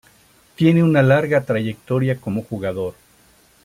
[0.55, 2.95] Tiene una larga trayectoria como jugador.